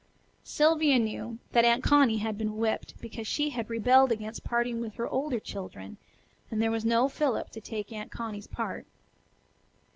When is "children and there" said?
5.39-6.71